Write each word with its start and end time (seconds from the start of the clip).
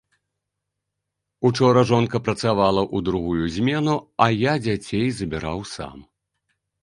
Учора 1.49 1.81
жонка 1.89 2.21
працавала 2.29 2.81
ў 2.85 2.97
другую 3.09 3.45
змену, 3.57 3.95
а 4.27 4.29
я 4.37 4.53
дзяцей 4.69 5.05
забіраў 5.19 5.59
сам. 5.75 5.97